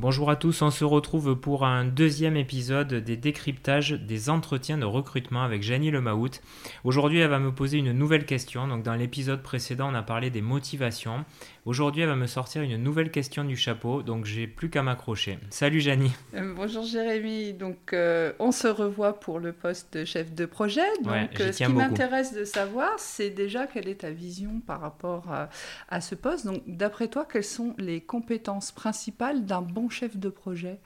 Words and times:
Bonjour 0.00 0.28
à 0.28 0.34
tous, 0.34 0.60
on 0.60 0.72
se 0.72 0.84
retrouve 0.84 1.36
pour 1.36 1.64
un 1.64 1.84
deuxième 1.84 2.36
épisode 2.36 2.94
des 2.94 3.16
décryptages 3.16 3.92
des 3.92 4.28
entretiens 4.28 4.76
de 4.76 4.84
recrutement 4.84 5.44
avec 5.44 5.62
Janie 5.62 5.92
Lemaout. 5.92 6.40
Aujourd'hui, 6.82 7.20
elle 7.20 7.30
va 7.30 7.38
me 7.38 7.52
poser 7.52 7.78
une 7.78 7.92
nouvelle 7.92 8.26
question. 8.26 8.66
Donc, 8.66 8.82
dans 8.82 8.94
l'épisode 8.94 9.40
précédent, 9.40 9.92
on 9.92 9.94
a 9.94 10.02
parlé 10.02 10.30
des 10.30 10.42
motivations. 10.42 11.24
Aujourd'hui, 11.64 12.02
elle 12.02 12.08
va 12.08 12.16
me 12.16 12.26
sortir 12.26 12.62
une 12.62 12.76
nouvelle 12.76 13.12
question 13.12 13.44
du 13.44 13.56
chapeau, 13.56 14.02
donc 14.02 14.24
j'ai 14.24 14.48
plus 14.48 14.68
qu'à 14.68 14.82
m'accrocher. 14.82 15.38
Salut 15.48 15.80
Janie. 15.80 16.12
Euh, 16.34 16.52
bonjour 16.56 16.82
Jérémy. 16.82 17.52
Donc, 17.52 17.92
euh, 17.92 18.32
on 18.40 18.50
se 18.50 18.66
revoit 18.66 19.20
pour 19.20 19.38
le 19.38 19.52
poste 19.52 19.96
de 19.96 20.04
chef 20.04 20.34
de 20.34 20.44
projet. 20.44 20.82
Donc, 21.04 21.40
euh, 21.40 21.52
ce 21.52 21.64
qui 21.64 21.72
m'intéresse 21.72 22.34
de 22.34 22.44
savoir, 22.44 22.90
c'est 22.98 23.30
déjà 23.30 23.68
quelle 23.68 23.88
est 23.88 24.00
ta 24.00 24.10
vision 24.10 24.60
par 24.66 24.80
rapport 24.80 25.30
à, 25.30 25.48
à 25.88 26.00
ce 26.00 26.16
poste. 26.16 26.46
Donc, 26.46 26.62
d'après 26.66 27.06
toi, 27.06 27.26
quelles 27.30 27.44
sont 27.44 27.76
les 27.78 28.00
compétences 28.00 28.72
principales 28.72 29.46
d'un 29.46 29.62
bon 29.62 29.83
chef 29.90 30.16
de 30.16 30.28
projet? 30.28 30.78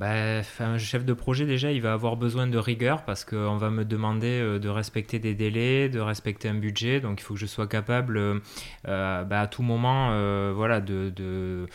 Bah, 0.00 0.40
un 0.60 0.78
chef 0.78 1.04
de 1.04 1.12
projet, 1.12 1.44
déjà, 1.44 1.72
il 1.72 1.82
va 1.82 1.92
avoir 1.92 2.16
besoin 2.16 2.46
de 2.46 2.56
rigueur 2.56 3.04
parce 3.04 3.26
qu'on 3.26 3.58
va 3.58 3.68
me 3.68 3.84
demander 3.84 4.40
euh, 4.40 4.58
de 4.58 4.70
respecter 4.70 5.18
des 5.18 5.34
délais, 5.34 5.90
de 5.90 6.00
respecter 6.00 6.48
un 6.48 6.54
budget. 6.54 7.00
Donc, 7.00 7.20
il 7.20 7.22
faut 7.22 7.34
que 7.34 7.40
je 7.40 7.44
sois 7.44 7.66
capable 7.66 8.16
euh, 8.16 8.40
bah, 8.84 9.40
à 9.42 9.46
tout 9.46 9.62
moment 9.62 10.08
euh, 10.12 10.54
voilà, 10.56 10.80
de, 10.80 11.12
de, 11.14 11.66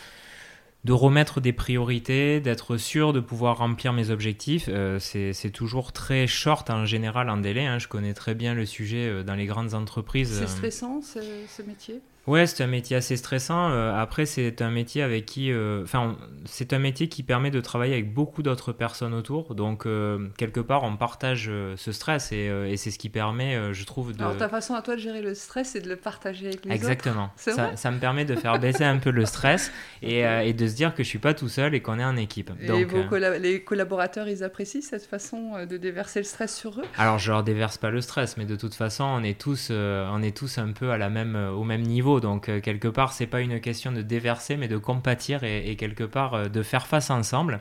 de, 0.84 0.92
remettre 0.92 1.40
des 1.40 1.52
priorités, 1.52 2.40
d'être 2.40 2.78
sûr 2.78 3.12
de 3.12 3.20
pouvoir 3.20 3.58
remplir 3.58 3.92
mes 3.92 4.10
objectifs. 4.10 4.68
c'est 4.98 5.52
toujours 5.52 5.92
très 5.92 6.26
short 6.26 6.68
en 6.68 6.84
général 6.84 7.30
en 7.30 7.36
délai. 7.36 7.66
Hein. 7.66 7.78
Je 7.78 7.86
connais 7.86 8.12
très 8.12 8.34
bien 8.34 8.54
le 8.54 8.66
sujet 8.66 9.22
dans 9.22 9.36
les 9.36 9.46
grandes 9.46 9.74
entreprises. 9.74 10.36
C'est 10.36 10.48
stressant 10.48 11.00
ce 11.00 11.62
métier? 11.62 12.00
Ouais, 12.26 12.46
c'est 12.46 12.64
un 12.64 12.66
métier 12.66 12.96
assez 12.96 13.16
stressant. 13.16 13.70
Euh, 13.70 13.94
après, 13.94 14.26
c'est 14.26 14.60
un 14.60 14.70
métier 14.70 15.02
avec 15.02 15.26
qui, 15.26 15.52
euh, 15.52 15.84
enfin, 15.84 16.16
c'est 16.44 16.72
un 16.72 16.80
métier 16.80 17.08
qui 17.08 17.22
permet 17.22 17.52
de 17.52 17.60
travailler 17.60 17.94
avec 17.94 18.12
beaucoup 18.12 18.42
d'autres 18.42 18.72
personnes 18.72 19.14
autour. 19.14 19.54
Donc, 19.54 19.86
euh, 19.86 20.26
quelque 20.36 20.58
part, 20.58 20.82
on 20.82 20.96
partage 20.96 21.50
ce 21.76 21.92
stress 21.92 22.32
et, 22.32 22.76
c'est 22.76 22.90
ce 22.90 22.98
qui 22.98 23.08
permet, 23.08 23.72
je 23.72 23.84
trouve, 23.84 24.14
de. 24.14 24.22
Alors, 24.22 24.36
ta 24.36 24.48
façon 24.48 24.74
à 24.74 24.82
toi 24.82 24.96
de 24.96 25.00
gérer 25.00 25.22
le 25.22 25.34
stress, 25.34 25.70
c'est 25.70 25.80
de 25.80 25.88
le 25.88 25.96
partager 25.96 26.48
avec 26.48 26.64
les 26.64 26.72
Exactement. 26.72 27.26
autres. 27.26 27.32
Exactement. 27.36 27.70
Ça, 27.70 27.76
ça, 27.76 27.90
me 27.90 27.98
permet 27.98 28.24
de 28.24 28.34
faire 28.34 28.58
baisser 28.58 28.84
un 28.84 28.98
peu 28.98 29.10
le 29.10 29.24
stress 29.24 29.70
et, 30.02 30.20
et, 30.20 30.52
de 30.52 30.66
se 30.66 30.74
dire 30.74 30.94
que 30.94 31.02
je 31.04 31.08
suis 31.08 31.18
pas 31.18 31.32
tout 31.32 31.48
seul 31.48 31.74
et 31.74 31.80
qu'on 31.80 31.98
est 31.98 32.04
en 32.04 32.16
équipe. 32.16 32.50
Donc, 32.66 32.92
et 32.92 33.38
les 33.38 33.62
collaborateurs, 33.62 34.28
ils 34.28 34.42
apprécient 34.42 34.82
cette 34.82 35.06
façon 35.06 35.64
de 35.64 35.76
déverser 35.76 36.20
le 36.20 36.24
stress 36.24 36.56
sur 36.56 36.80
eux? 36.80 36.84
Alors, 36.98 37.18
je 37.18 37.30
leur 37.30 37.44
déverse 37.44 37.78
pas 37.78 37.90
le 37.90 38.00
stress, 38.00 38.36
mais 38.36 38.44
de 38.44 38.56
toute 38.56 38.74
façon, 38.74 39.04
on 39.04 39.22
est 39.22 39.38
tous, 39.38 39.70
on 39.70 40.22
est 40.22 40.36
tous 40.36 40.58
un 40.58 40.72
peu 40.72 40.90
à 40.90 40.98
la 40.98 41.08
même, 41.08 41.36
au 41.36 41.64
même 41.64 41.82
niveau. 41.82 42.15
Donc, 42.20 42.48
euh, 42.48 42.60
quelque 42.60 42.88
part, 42.88 43.12
c'est 43.12 43.26
pas 43.26 43.40
une 43.40 43.60
question 43.60 43.92
de 43.92 44.02
déverser, 44.02 44.56
mais 44.56 44.68
de 44.68 44.76
compatir 44.76 45.44
et, 45.44 45.76
quelque 45.76 46.04
part 46.04 46.34
euh, 46.34 46.48
de 46.48 46.62
faire 46.62 46.86
face 46.86 47.10
ensemble. 47.10 47.60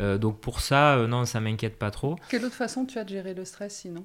Euh, 0.00 0.18
donc, 0.18 0.40
pour 0.40 0.60
ça, 0.60 1.06
non, 1.06 1.24
ça 1.24 1.40
m'inquiète 1.40 1.78
pas 1.78 1.90
trop. 1.90 2.16
Quelle 2.28 2.44
autre 2.44 2.54
façon 2.54 2.84
tu 2.84 2.98
as 2.98 3.04
de 3.04 3.10
gérer 3.10 3.34
le 3.34 3.44
stress 3.44 3.76
sinon? 3.76 4.04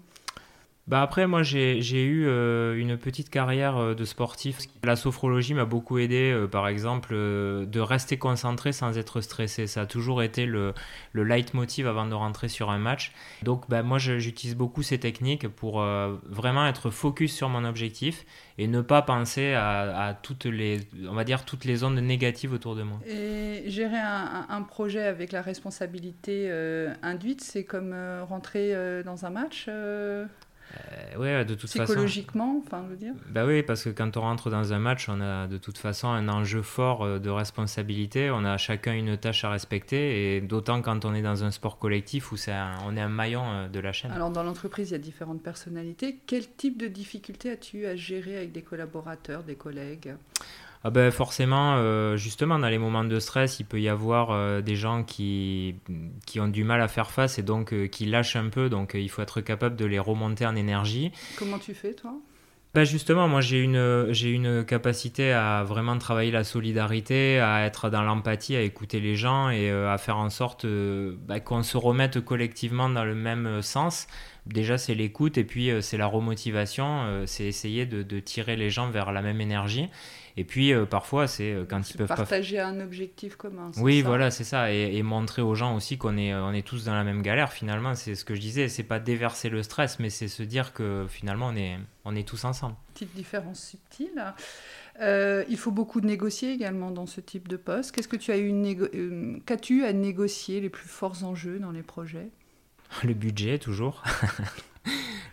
Bah 0.87 1.01
après, 1.01 1.27
moi, 1.27 1.43
j'ai 1.43 2.03
eu 2.03 2.25
une 2.79 2.97
petite 2.97 3.29
carrière 3.29 3.95
de 3.95 4.05
sportif. 4.05 4.59
La 4.83 4.95
sophrologie 4.95 5.53
m'a 5.53 5.65
beaucoup 5.65 5.97
aidé, 5.97 6.47
par 6.51 6.67
exemple, 6.67 7.13
de 7.13 7.79
rester 7.79 8.17
concentré 8.17 8.71
sans 8.71 8.97
être 8.97 9.21
stressé. 9.21 9.67
Ça 9.67 9.81
a 9.81 9.85
toujours 9.85 10.23
été 10.23 10.45
le, 10.45 10.73
le 11.11 11.23
leitmotiv 11.23 11.87
avant 11.87 12.05
de 12.05 12.13
rentrer 12.13 12.47
sur 12.47 12.69
un 12.69 12.77
match. 12.77 13.11
Donc, 13.43 13.69
bah, 13.69 13.83
moi, 13.83 13.97
j'utilise 13.97 14.55
beaucoup 14.55 14.83
ces 14.83 14.99
techniques 14.99 15.47
pour 15.47 15.81
vraiment 16.25 16.65
être 16.65 16.89
focus 16.89 17.35
sur 17.35 17.49
mon 17.49 17.65
objectif 17.65 18.25
et 18.57 18.67
ne 18.67 18.81
pas 18.81 19.01
penser 19.01 19.53
à, 19.53 20.17
toutes 20.21 20.45
les, 20.45 20.79
on 21.07 21.13
va 21.13 21.23
dire, 21.23 21.45
toutes 21.45 21.65
les 21.65 21.83
ondes 21.83 21.99
négatives 21.99 22.53
autour 22.53 22.75
de 22.75 22.83
moi. 22.83 22.99
Et 23.05 23.63
gérer 23.67 23.99
un, 23.99 24.61
projet 24.63 25.03
avec 25.03 25.31
la 25.31 25.41
responsabilité 25.41 26.47
euh, 26.49 26.93
induite, 27.03 27.41
c'est 27.41 27.63
comme 27.63 27.93
euh, 27.93 28.23
rentrer 28.23 28.73
euh, 28.73 29.03
dans 29.03 29.25
un 29.25 29.29
match 29.29 29.69
euh, 30.75 31.17
ouais, 31.17 31.45
de 31.45 31.55
toute 31.55 31.69
Psychologiquement, 31.69 32.61
enfin, 32.65 32.83
je 32.85 32.91
veux 32.91 32.97
dire. 32.97 33.13
Bah 33.29 33.45
oui, 33.45 33.63
parce 33.63 33.83
que 33.83 33.89
quand 33.89 34.17
on 34.17 34.21
rentre 34.21 34.49
dans 34.49 34.73
un 34.73 34.79
match, 34.79 35.07
on 35.07 35.21
a 35.21 35.47
de 35.47 35.57
toute 35.57 35.77
façon 35.77 36.09
un 36.09 36.27
enjeu 36.27 36.61
fort 36.61 37.03
euh, 37.03 37.19
de 37.19 37.29
responsabilité. 37.29 38.29
On 38.31 38.43
a 38.43 38.57
chacun 38.57 38.93
une 38.93 39.17
tâche 39.17 39.43
à 39.45 39.49
respecter, 39.49 40.35
et 40.35 40.41
d'autant 40.41 40.81
quand 40.81 41.05
on 41.05 41.13
est 41.13 41.21
dans 41.21 41.43
un 41.43 41.51
sport 41.51 41.79
collectif 41.79 42.31
où 42.31 42.37
c'est 42.37 42.53
on 42.85 42.97
est 42.97 43.01
un 43.01 43.09
maillon 43.09 43.43
euh, 43.45 43.67
de 43.69 43.79
la 43.79 43.93
chaîne. 43.93 44.11
Alors, 44.11 44.29
dans 44.29 44.43
l'entreprise, 44.43 44.89
il 44.89 44.93
y 44.93 44.95
a 44.95 44.99
différentes 44.99 45.41
personnalités. 45.41 46.19
Quel 46.25 46.49
type 46.49 46.77
de 46.77 46.87
difficultés 46.87 47.51
as-tu 47.51 47.85
à 47.85 47.95
gérer 47.95 48.37
avec 48.37 48.51
des 48.51 48.61
collaborateurs, 48.61 49.43
des 49.43 49.55
collègues? 49.55 50.15
Ah 50.83 50.89
ben 50.89 51.11
forcément, 51.11 51.75
euh, 51.77 52.17
justement, 52.17 52.59
dans 52.59 52.69
les 52.69 52.77
moments 52.77 53.03
de 53.03 53.19
stress, 53.19 53.59
il 53.59 53.65
peut 53.65 53.81
y 53.81 53.89
avoir 53.89 54.31
euh, 54.31 54.61
des 54.61 54.75
gens 54.75 55.03
qui, 55.03 55.75
qui 56.25 56.39
ont 56.39 56.47
du 56.47 56.63
mal 56.63 56.81
à 56.81 56.87
faire 56.87 57.11
face 57.11 57.39
et 57.39 57.43
donc 57.43 57.73
euh, 57.73 57.87
qui 57.87 58.05
lâchent 58.05 58.35
un 58.35 58.49
peu. 58.49 58.69
Donc 58.69 58.91
il 58.93 59.09
faut 59.09 59.21
être 59.21 59.41
capable 59.41 59.75
de 59.75 59.85
les 59.85 59.99
remonter 59.99 60.45
en 60.45 60.55
énergie. 60.55 61.11
Comment 61.37 61.57
tu 61.57 61.73
fais, 61.73 61.93
toi? 61.93 62.13
Ben 62.75 62.83
justement, 62.83 63.27
moi 63.27 63.41
j'ai 63.41 63.59
une, 63.63 64.07
j'ai 64.11 64.29
une 64.29 64.63
capacité 64.63 65.31
à 65.31 65.63
vraiment 65.63 65.97
travailler 65.97 66.29
la 66.29 66.43
solidarité, 66.43 67.39
à 67.39 67.65
être 67.65 67.89
dans 67.89 68.03
l'empathie, 68.03 68.55
à 68.55 68.61
écouter 68.61 68.99
les 68.99 69.15
gens 69.15 69.49
et 69.49 69.71
à 69.71 69.97
faire 69.97 70.17
en 70.17 70.29
sorte 70.29 70.65
ben, 70.65 71.39
qu'on 71.39 71.63
se 71.63 71.75
remette 71.75 72.19
collectivement 72.19 72.87
dans 72.87 73.05
le 73.05 73.15
même 73.15 73.63
sens. 73.63 74.05
Déjà 74.45 74.77
c'est 74.77 74.93
l'écoute 74.93 75.39
et 75.39 75.43
puis 75.43 75.71
c'est 75.81 75.97
la 75.97 76.05
remotivation, 76.05 77.23
c'est 77.25 77.45
essayer 77.45 77.87
de, 77.87 78.03
de, 78.03 78.19
tirer 78.19 78.55
les 78.55 78.69
gens 78.69 78.91
vers 78.91 79.11
la 79.11 79.23
même 79.23 79.41
énergie. 79.41 79.87
Et 80.37 80.43
puis 80.43 80.71
euh, 80.71 80.85
parfois, 80.85 81.27
c'est 81.27 81.51
euh, 81.51 81.65
quand 81.67 81.89
ils 81.89 81.97
peuvent 81.97 82.07
partager 82.07 82.59
un 82.59 82.79
objectif 82.79 83.35
commun. 83.35 83.71
Oui, 83.77 84.03
voilà, 84.03 84.29
c'est 84.29 84.43
ça, 84.43 84.71
et, 84.71 85.01
montrer 85.01 85.41
aux 85.41 85.55
gens 85.55 85.75
aussi 85.75 85.97
qu'on 85.97 86.15
est, 86.15 86.33
on 86.33 86.53
est 86.53 86.65
tous 86.65 86.85
dans 86.85 86.93
la 86.93 87.03
même 87.03 87.23
galère. 87.23 87.51
Finalement, 87.51 87.95
c'est 87.95 88.13
ce 88.13 88.23
que 88.23 88.35
je 88.35 88.39
disais, 88.39 88.69
c'est 88.69 88.83
pas 88.83 88.99
déverser 88.99 89.49
le 89.49 89.63
stress, 89.63 89.99
mais 89.99 90.11
c'est 90.11 90.27
se 90.27 90.43
dire 90.43 90.73
que 90.73 91.05
finalement, 91.09 91.47
on 91.47 91.55
est, 91.55 91.77
on 92.05 92.15
est 92.15 92.27
tous 92.27 92.45
ensemble. 92.45 92.75
Petite 92.93 93.15
différence 93.15 93.59
subtile. 93.59 94.33
Euh, 95.01 95.43
il 95.49 95.57
faut 95.57 95.71
beaucoup 95.71 96.01
de 96.01 96.07
négocier 96.07 96.51
également 96.51 96.91
dans 96.91 97.05
ce 97.05 97.21
type 97.21 97.47
de 97.47 97.57
poste. 97.57 97.91
Qu'est-ce 97.91 98.07
que 98.07 98.15
tu 98.15 98.31
as 98.31 98.37
eu 98.37 98.53
qu'as-tu 99.45 99.85
à 99.85 99.93
négocier 99.93 100.61
les 100.61 100.69
plus 100.69 100.87
forts 100.87 101.23
enjeux 101.23 101.59
dans 101.59 101.71
les 101.71 101.83
projets? 101.83 102.29
Le 103.03 103.13
budget, 103.13 103.59
toujours. 103.59 104.03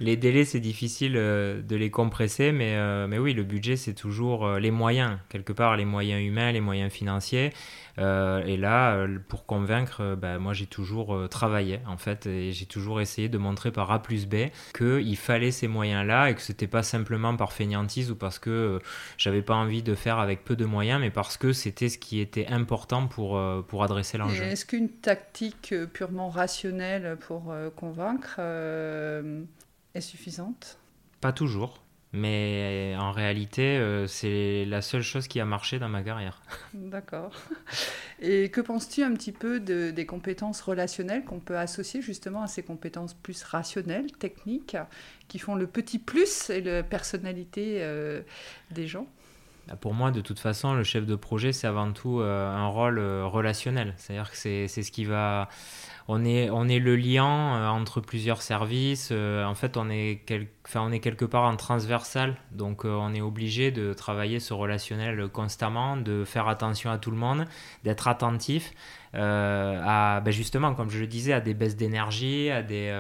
les 0.01 0.17
délais, 0.17 0.45
c'est 0.45 0.61
difficile 0.61 1.15
euh, 1.17 1.63
de 1.63 1.77
les 1.77 1.91
compresser, 1.91 2.53
mais, 2.53 2.75
euh, 2.77 3.07
mais 3.07 3.19
oui, 3.19 3.35
le 3.35 3.43
budget, 3.43 3.77
c'est 3.77 3.95
toujours 3.95 4.47
euh, 4.47 4.59
les 4.59 4.71
moyens, 4.71 5.19
quelque 5.29 5.53
part, 5.53 5.77
les 5.77 5.85
moyens 5.85 6.23
humains, 6.23 6.53
les 6.53 6.61
moyens 6.61 6.93
financiers. 6.93 7.53
et 7.99 8.57
là, 8.57 9.07
pour 9.29 9.47
convaincre, 9.47 10.17
bah, 10.17 10.39
moi, 10.39 10.53
j'ai 10.53 10.67
toujours 10.67 11.29
travaillé, 11.29 11.79
en 11.87 11.97
fait, 11.97 12.27
et 12.27 12.51
j'ai 12.51 12.67
toujours 12.67 13.01
essayé 13.01 13.29
de 13.29 13.39
montrer 13.39 13.71
par 13.71 13.91
A 13.93 14.03
plus 14.03 14.27
B 14.27 14.47
qu'il 14.77 15.17
fallait 15.17 15.53
ces 15.53 15.69
moyens-là 15.69 16.31
et 16.31 16.35
que 16.35 16.41
c'était 16.41 16.67
pas 16.67 16.83
simplement 16.83 17.37
par 17.37 17.53
fainéantise 17.53 18.11
ou 18.11 18.17
parce 18.17 18.41
que 18.41 18.81
j'avais 19.17 19.43
pas 19.43 19.55
envie 19.55 19.85
de 19.85 19.95
faire 19.95 20.19
avec 20.19 20.45
peu 20.45 20.57
de 20.57 20.65
moyens, 20.65 21.01
mais 21.01 21.11
parce 21.11 21.37
que 21.37 21.53
c'était 21.53 21.89
ce 21.89 21.99
qui 21.99 22.19
était 22.19 22.49
important 22.49 23.07
pour, 23.07 23.41
pour 23.69 23.85
adresser 23.85 24.19
l'enjeu. 24.19 24.43
Est-ce 24.43 24.67
qu'une 24.67 24.89
tactique 24.89 25.73
purement 25.93 26.31
rationnelle 26.31 27.17
pour 27.21 27.55
convaincre 27.77 28.41
est 29.95 30.01
suffisante? 30.01 30.79
Pas 31.21 31.33
toujours. 31.33 31.85
Mais 32.17 32.95
en 32.97 33.11
réalité, 33.11 33.77
euh, 33.77 34.07
c'est 34.07 34.65
la 34.67 34.83
seule 34.83 35.03
chose 35.03 35.27
qui 35.27 35.41
a 35.41 35.45
marché 35.45 35.81
dans 35.81 35.89
ma 35.89 36.01
carrière. 36.01 36.41
D'accord. 36.75 37.33
Et 38.21 38.51
que 38.51 38.61
penses-tu 38.61 39.03
un 39.03 39.13
petit 39.15 39.33
peu 39.33 39.59
de, 39.59 39.91
des 39.91 40.07
compétences 40.07 40.61
relationnelles 40.61 41.25
qu'on 41.25 41.41
peut 41.41 41.59
associer 41.59 42.03
justement 42.03 42.43
à 42.43 42.47
ces 42.47 42.63
compétences 42.63 43.15
plus 43.15 43.43
rationnelles, 43.43 44.13
techniques, 44.13 44.77
qui 45.27 45.41
font 45.41 45.57
le 45.57 45.67
petit 45.67 45.99
plus 45.99 46.51
et 46.51 46.61
la 46.61 46.85
personnalité 46.85 47.79
euh, 47.81 48.23
des 48.71 48.87
gens? 48.87 49.09
Pour 49.81 49.95
moi, 49.95 50.11
de 50.11 50.21
toute 50.21 50.39
façon, 50.39 50.75
le 50.75 50.85
chef 50.85 51.07
de 51.07 51.17
projet, 51.17 51.53
c'est 51.53 51.67
avant 51.67 51.93
tout 51.93 52.21
euh, 52.21 52.55
un 52.55 52.67
rôle 52.67 52.99
relationnel. 52.99 53.95
C'est-à-dire 53.97 54.31
que 54.31 54.37
c'est 54.37 54.69
ce 54.69 54.91
qui 54.91 55.05
va 55.05 55.49
on 56.07 56.25
est, 56.25 56.51
on 56.51 56.69
est 56.69 56.79
le 56.79 56.97
lien 56.97 57.57
euh, 57.57 57.69
entre 57.69 58.01
plusieurs 58.01 58.43
services. 58.43 59.09
Euh, 59.11 59.45
en 59.45 59.55
fait, 59.55 59.77
on 59.77 59.89
est, 59.89 60.21
enfin, 60.67 60.83
on 60.83 60.93
est 60.93 61.01
quelque 61.01 61.25
part 61.25 61.45
en 61.45 61.57
transversal. 61.57 62.37
Donc, 62.53 62.85
euh, 62.85 62.91
on 62.91 63.15
est 63.15 63.23
obligé 63.23 63.71
de 63.71 63.95
travailler 63.95 64.39
ce 64.39 64.53
relationnel 64.53 65.29
constamment, 65.29 65.97
de 65.97 66.25
faire 66.25 66.49
attention 66.49 66.91
à 66.91 66.99
tout 66.99 67.11
le 67.11 67.17
monde, 67.17 67.47
d'être 67.85 68.07
attentif. 68.07 68.75
À 69.15 70.21
ben 70.25 70.31
justement, 70.31 70.75
comme 70.75 70.91
je 70.91 70.99
le 70.99 71.07
disais, 71.07 71.33
à 71.33 71.41
des 71.41 71.55
baisses 71.55 71.77
d'énergie, 71.77 72.51
à, 72.51 72.63
des 72.63 72.91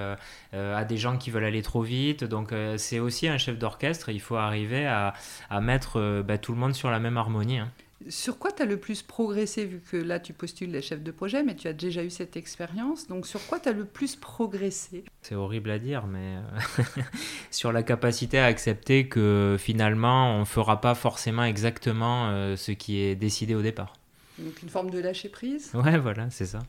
à 0.53 0.85
des 0.85 0.97
gens 0.97 1.17
qui 1.17 1.31
veulent 1.31 1.45
aller 1.45 1.63
trop 1.63 1.83
vite. 1.83 2.25
Donc 2.25 2.53
c'est 2.77 2.99
aussi 2.99 3.29
un 3.29 3.39
chef 3.39 3.59
d'orchestre, 3.59 4.11
il 4.11 4.21
faut 4.21 4.37
arriver 4.37 4.87
à, 4.87 5.15
à 5.51 5.61
mettre 5.61 6.23
ben, 6.23 6.39
tout 6.39 6.53
le 6.53 6.59
monde 6.59 6.75
sur 6.75 6.91
la 6.91 7.01
même 7.01 7.17
harmonie. 7.17 7.59
Hein. 7.59 7.71
Sur 8.09 8.39
quoi 8.39 8.53
tu 8.53 8.63
as 8.63 8.67
le 8.67 8.77
plus 8.77 9.03
progressé, 9.03 9.65
vu 9.65 9.81
que 9.81 9.97
là 9.97 10.21
tu 10.21 10.35
postules 10.35 10.71
les 10.71 10.83
chefs 10.83 11.03
de 11.03 11.11
projet, 11.11 11.43
mais 11.43 11.55
tu 11.55 11.69
as 11.69 11.73
déjà 11.73 12.05
eu 12.05 12.11
cette 12.11 12.37
expérience, 12.37 13.07
donc 13.07 13.27
sur 13.27 13.45
quoi 13.47 13.59
tu 13.59 13.71
as 13.71 13.73
le 13.73 13.87
plus 13.87 14.17
progressé? 14.17 15.05
C'est 15.23 15.35
horrible 15.35 15.71
à 15.71 15.79
dire, 15.79 16.07
mais 16.07 16.37
euh, 16.37 16.83
sur 17.51 17.73
la 17.73 17.83
capacité 17.83 18.39
à 18.39 18.45
accepter 18.45 19.09
que 19.09 19.57
finalement 19.59 20.37
on 20.37 20.41
ne 20.41 20.45
fera 20.45 20.83
pas 20.83 20.95
forcément 20.95 21.45
exactement 21.45 22.29
euh, 22.29 22.57
ce 22.57 22.73
qui 22.73 23.01
est 23.01 23.17
décidé 23.17 23.55
au 23.55 23.63
départ. 23.63 23.95
Donc 24.39 24.63
une 24.63 24.69
forme 24.69 24.91
de 24.91 24.99
lâcher 24.99 25.29
prise. 25.29 25.71
Ouais, 25.75 25.99
voilà, 25.99 26.31
c'est 26.31 26.47
ça. 26.47 26.61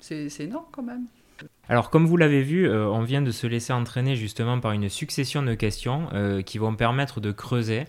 C'est 0.00 0.28
énorme 0.40 0.66
quand 0.72 0.82
même. 0.82 1.06
Alors 1.68 1.90
comme 1.90 2.06
vous 2.06 2.16
l'avez 2.16 2.42
vu, 2.42 2.68
euh, 2.68 2.86
on 2.88 3.02
vient 3.02 3.22
de 3.22 3.30
se 3.30 3.46
laisser 3.46 3.72
entraîner 3.72 4.16
justement 4.16 4.60
par 4.60 4.72
une 4.72 4.88
succession 4.88 5.42
de 5.42 5.54
questions 5.54 6.08
euh, 6.12 6.42
qui 6.42 6.58
vont 6.58 6.74
permettre 6.74 7.20
de 7.20 7.32
creuser. 7.32 7.84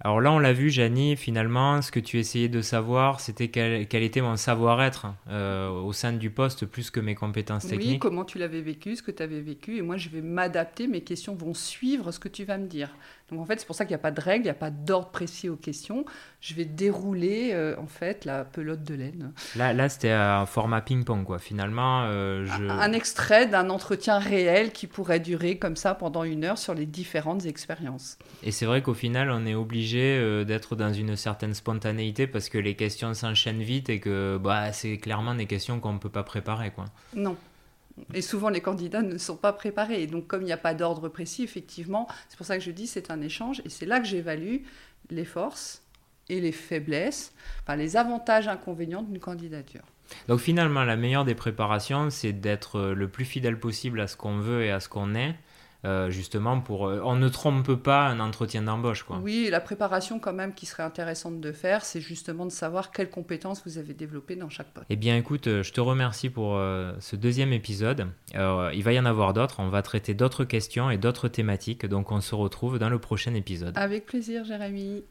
Alors 0.00 0.20
là, 0.20 0.30
on 0.30 0.38
l'a 0.38 0.52
vu, 0.52 0.70
Janie, 0.70 1.16
finalement, 1.16 1.82
ce 1.82 1.90
que 1.90 1.98
tu 1.98 2.20
essayais 2.20 2.48
de 2.48 2.60
savoir, 2.60 3.18
c'était 3.18 3.48
quel, 3.48 3.82
était 3.92 4.20
mon 4.20 4.36
savoir-être 4.36 5.08
euh, 5.28 5.68
au 5.70 5.92
sein 5.92 6.12
du 6.12 6.30
poste 6.30 6.66
plus 6.66 6.90
que 6.90 7.00
mes 7.00 7.16
compétences 7.16 7.66
techniques. 7.66 7.88
Oui, 7.90 7.98
comment 7.98 8.24
tu 8.24 8.38
l'avais 8.38 8.60
vécu, 8.60 8.94
ce 8.94 9.02
que 9.02 9.10
tu 9.10 9.22
avais 9.24 9.40
vécu, 9.40 9.76
et 9.76 9.82
moi 9.82 9.96
je 9.96 10.08
vais 10.08 10.22
m'adapter, 10.22 10.86
mes 10.86 11.00
questions 11.00 11.34
vont 11.34 11.52
suivre 11.52 12.12
ce 12.12 12.20
que 12.20 12.28
tu 12.28 12.44
vas 12.44 12.58
me 12.58 12.66
dire. 12.66 12.90
Donc 13.30 13.40
en 13.40 13.44
fait, 13.44 13.58
c'est 13.58 13.66
pour 13.66 13.74
ça 13.76 13.84
qu'il 13.84 13.90
n'y 13.90 13.96
a 13.96 14.02
pas 14.02 14.12
de 14.12 14.20
règle, 14.20 14.42
il 14.42 14.46
n'y 14.46 14.50
a 14.50 14.54
pas 14.54 14.70
d'ordre 14.70 15.10
précis 15.10 15.48
aux 15.48 15.56
questions. 15.56 16.04
Je 16.40 16.54
vais 16.54 16.64
dérouler 16.64 17.50
euh, 17.52 17.76
en 17.78 17.86
fait 17.86 18.24
la 18.24 18.44
pelote 18.44 18.84
de 18.84 18.94
laine. 18.94 19.32
Là, 19.56 19.74
là 19.74 19.88
c'était 19.88 20.12
un 20.12 20.46
format 20.46 20.80
ping-pong, 20.80 21.24
quoi. 21.24 21.38
Finalement, 21.38 22.04
euh, 22.04 22.46
je... 22.46 22.68
un 22.68 22.92
extrait 22.92 23.46
d'un 23.46 23.68
entretien 23.68 24.18
réel 24.18 24.72
qui 24.72 24.86
pourrait 24.86 25.20
durer 25.20 25.58
comme 25.58 25.76
ça 25.76 25.94
pendant 25.94 26.22
une 26.22 26.44
heure 26.44 26.56
sur 26.56 26.72
les 26.72 26.86
différentes 26.86 27.44
expériences. 27.44 28.16
Et 28.44 28.52
c'est 28.52 28.64
vrai 28.64 28.80
qu'au 28.80 28.94
final, 28.94 29.30
on 29.30 29.44
est 29.44 29.54
obligé 29.54 29.87
euh, 29.96 30.44
d'être 30.44 30.76
dans 30.76 30.92
une 30.92 31.16
certaine 31.16 31.54
spontanéité 31.54 32.26
parce 32.26 32.48
que 32.48 32.58
les 32.58 32.74
questions 32.74 33.14
s'enchaînent 33.14 33.62
vite 33.62 33.88
et 33.88 34.00
que 34.00 34.38
bah, 34.38 34.72
c'est 34.72 34.98
clairement 34.98 35.34
des 35.34 35.46
questions 35.46 35.80
qu'on 35.80 35.94
ne 35.94 35.98
peut 35.98 36.10
pas 36.10 36.22
préparer, 36.22 36.70
quoi. 36.70 36.86
Non. 37.14 37.36
Et 38.14 38.22
souvent, 38.22 38.48
les 38.48 38.60
candidats 38.60 39.02
ne 39.02 39.18
sont 39.18 39.36
pas 39.36 39.52
préparés. 39.52 40.02
Et 40.02 40.06
donc, 40.06 40.26
comme 40.26 40.42
il 40.42 40.46
n'y 40.46 40.52
a 40.52 40.56
pas 40.58 40.74
d'ordre 40.74 41.08
précis, 41.08 41.42
effectivement, 41.42 42.06
c'est 42.28 42.36
pour 42.36 42.46
ça 42.46 42.56
que 42.56 42.64
je 42.64 42.70
dis 42.70 42.86
c'est 42.86 43.10
un 43.10 43.20
échange. 43.20 43.60
Et 43.64 43.68
c'est 43.68 43.86
là 43.86 43.98
que 43.98 44.06
j'évalue 44.06 44.58
les 45.10 45.24
forces 45.24 45.82
et 46.28 46.40
les 46.40 46.52
faiblesses, 46.52 47.32
enfin, 47.62 47.76
les 47.76 47.96
avantages 47.96 48.46
et 48.46 48.50
inconvénients 48.50 49.02
d'une 49.02 49.18
candidature. 49.18 49.82
Donc 50.26 50.40
finalement, 50.40 50.84
la 50.84 50.96
meilleure 50.96 51.24
des 51.24 51.34
préparations, 51.34 52.10
c'est 52.10 52.32
d'être 52.32 52.80
le 52.80 53.08
plus 53.08 53.24
fidèle 53.24 53.58
possible 53.58 54.00
à 54.00 54.06
ce 54.06 54.16
qu'on 54.16 54.38
veut 54.38 54.62
et 54.62 54.70
à 54.70 54.80
ce 54.80 54.88
qu'on 54.88 55.14
est, 55.14 55.34
euh, 55.84 56.10
justement 56.10 56.60
pour 56.60 56.88
euh, 56.88 57.00
on 57.04 57.14
ne 57.14 57.28
trompe 57.28 57.74
pas 57.74 58.08
un 58.08 58.18
entretien 58.18 58.62
d'embauche 58.62 59.04
quoi. 59.04 59.20
Oui, 59.22 59.48
la 59.48 59.60
préparation 59.60 60.18
quand 60.18 60.32
même 60.32 60.52
qui 60.52 60.66
serait 60.66 60.82
intéressante 60.82 61.40
de 61.40 61.52
faire, 61.52 61.84
c'est 61.84 62.00
justement 62.00 62.46
de 62.46 62.50
savoir 62.50 62.90
quelles 62.90 63.10
compétences 63.10 63.62
vous 63.64 63.78
avez 63.78 63.94
développées 63.94 64.34
dans 64.34 64.48
chaque 64.48 64.72
poste. 64.72 64.86
Eh 64.90 64.96
bien 64.96 65.16
écoute, 65.16 65.46
euh, 65.46 65.62
je 65.62 65.72
te 65.72 65.80
remercie 65.80 66.30
pour 66.30 66.58
ce 66.58 67.16
deuxième 67.16 67.52
épisode. 67.52 68.08
il 68.34 68.82
va 68.82 68.92
y 68.92 68.98
en 68.98 69.04
avoir 69.04 69.32
d'autres, 69.32 69.60
on 69.60 69.68
va 69.68 69.82
traiter 69.82 70.14
d'autres 70.14 70.44
questions 70.44 70.90
et 70.90 70.98
d'autres 70.98 71.28
thématiques, 71.28 71.86
donc 71.86 72.10
on 72.10 72.20
se 72.20 72.34
retrouve 72.34 72.78
dans 72.78 72.88
le 72.88 72.98
prochain 72.98 73.34
épisode. 73.34 73.76
Avec 73.76 74.06
plaisir 74.06 74.44
Jérémy. 74.44 75.04